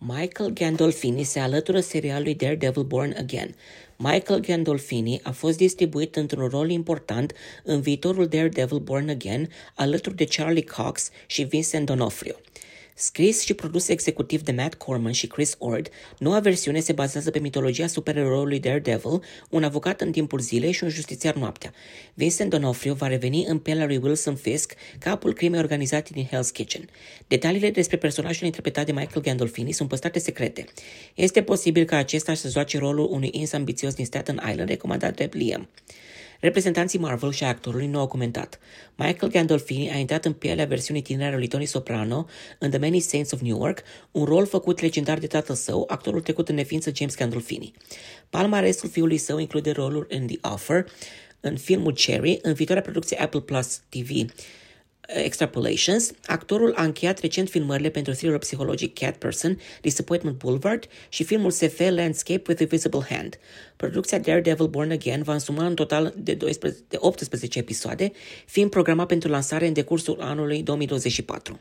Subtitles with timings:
[0.00, 3.54] Michael Gandolfini se alătură serialului Daredevil Born Again.
[3.96, 7.32] Michael Gandolfini a fost distribuit într-un rol important
[7.62, 12.36] în viitorul Daredevil Born Again alături de Charlie Cox și Vincent D'Onofrio.
[13.00, 17.38] Scris și produs executiv de Matt Corman și Chris Ord, noua versiune se bazează pe
[17.38, 21.72] mitologia supereroului Daredevil, un avocat în timpul zilei și un justițiar noaptea.
[22.14, 26.88] Vincent D'Onofrio va reveni în pielea lui Wilson Fisk, capul crimei organizate din Hell's Kitchen.
[27.26, 30.64] Detaliile despre personajul interpretat de Michael Gandolfini sunt păstrate secrete.
[31.14, 35.28] Este posibil ca acesta să joace rolul unui ins ambițios din Staten Island, recomandat de
[35.32, 35.68] Liam.
[36.40, 38.58] Reprezentanții Marvel și actorului nu au comentat.
[38.94, 42.26] Michael Gandolfini a intrat în pielea versiunii tinere lui Tony Soprano
[42.58, 46.48] în The Many Saints of Newark, un rol făcut legendar de tatăl său, actorul trecut
[46.48, 47.72] în neființă James Gandolfini.
[48.30, 50.86] Palmarestul fiului său include rolul în The Offer,
[51.40, 54.10] în filmul Cherry, în viitoarea producție Apple Plus TV,
[55.14, 61.50] Extrapolations, actorul a încheiat recent filmările pentru thriller psihologic Cat Person, Disappointment Boulevard și filmul
[61.50, 63.38] SF Landscape with a Visible Hand.
[63.76, 68.12] Producția Daredevil Born Again va însuma în total de, 12, de 18 episoade,
[68.46, 71.60] fiind programat pentru lansare în decursul anului 2024.